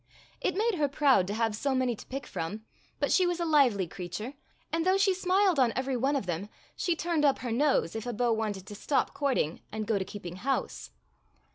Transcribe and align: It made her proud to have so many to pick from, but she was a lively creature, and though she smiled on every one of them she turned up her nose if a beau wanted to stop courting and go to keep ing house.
It 0.41 0.55
made 0.57 0.79
her 0.79 0.87
proud 0.87 1.27
to 1.27 1.35
have 1.35 1.55
so 1.55 1.75
many 1.75 1.95
to 1.95 2.07
pick 2.07 2.25
from, 2.25 2.65
but 2.99 3.11
she 3.11 3.27
was 3.27 3.39
a 3.39 3.45
lively 3.45 3.85
creature, 3.85 4.33
and 4.71 4.83
though 4.83 4.97
she 4.97 5.13
smiled 5.13 5.59
on 5.59 5.73
every 5.75 5.95
one 5.95 6.15
of 6.15 6.25
them 6.25 6.49
she 6.75 6.95
turned 6.95 7.23
up 7.23 7.37
her 7.37 7.51
nose 7.51 7.95
if 7.95 8.07
a 8.07 8.11
beau 8.13 8.33
wanted 8.33 8.65
to 8.65 8.73
stop 8.73 9.13
courting 9.13 9.61
and 9.71 9.85
go 9.85 9.99
to 9.99 10.03
keep 10.05 10.25
ing 10.25 10.37
house. 10.37 10.89